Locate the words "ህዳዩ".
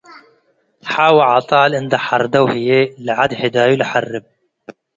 3.41-3.71